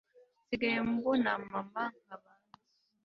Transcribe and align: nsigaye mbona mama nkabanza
nsigaye 0.45 0.79
mbona 0.91 1.31
mama 1.49 1.83
nkabanza 2.01 2.55